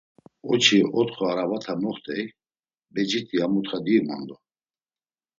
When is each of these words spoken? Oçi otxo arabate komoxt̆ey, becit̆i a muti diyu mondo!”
Oçi 0.51 0.77
otxo 0.99 1.23
arabate 1.31 1.73
komoxt̆ey, 1.75 2.23
becit̆i 2.93 3.37
a 3.43 3.47
muti 3.53 3.77
diyu 3.85 4.01
mondo!” 4.07 4.35